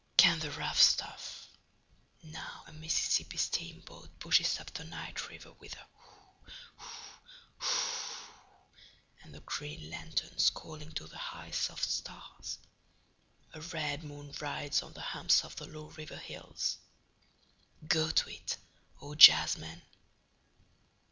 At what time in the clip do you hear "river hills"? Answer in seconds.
15.89-16.79